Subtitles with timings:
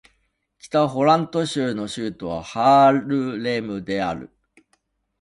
[0.57, 4.31] 北ホラント州の州都はハールレムである